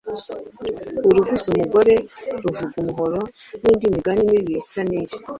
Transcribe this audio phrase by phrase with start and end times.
[1.07, 1.93] Uruvuze umugore
[2.43, 3.21] ruvuga umuhoro”
[3.61, 5.17] n’indi migani mibi isa n’iyo.